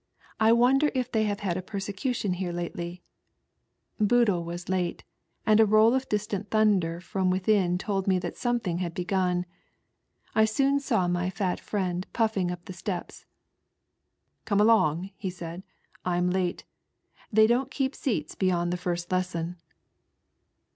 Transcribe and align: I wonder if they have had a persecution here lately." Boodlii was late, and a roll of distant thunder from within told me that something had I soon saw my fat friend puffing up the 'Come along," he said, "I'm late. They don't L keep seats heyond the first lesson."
I 0.39 0.51
wonder 0.51 0.89
if 0.95 1.11
they 1.11 1.25
have 1.25 1.41
had 1.41 1.57
a 1.57 1.61
persecution 1.61 2.33
here 2.33 2.51
lately." 2.51 3.03
Boodlii 3.99 4.43
was 4.43 4.67
late, 4.67 5.03
and 5.45 5.59
a 5.59 5.65
roll 5.67 5.93
of 5.93 6.09
distant 6.09 6.49
thunder 6.49 6.99
from 6.99 7.29
within 7.29 7.77
told 7.77 8.07
me 8.07 8.17
that 8.17 8.35
something 8.35 8.79
had 8.79 8.99
I 10.33 10.45
soon 10.45 10.79
saw 10.79 11.07
my 11.07 11.29
fat 11.29 11.59
friend 11.59 12.07
puffing 12.13 12.49
up 12.49 12.65
the 12.65 13.23
'Come 14.45 14.59
along," 14.59 15.11
he 15.17 15.29
said, 15.29 15.61
"I'm 16.03 16.31
late. 16.31 16.65
They 17.31 17.45
don't 17.45 17.65
L 17.65 17.69
keep 17.69 17.95
seats 17.95 18.33
heyond 18.33 18.71
the 18.71 18.77
first 18.77 19.11
lesson." 19.11 19.57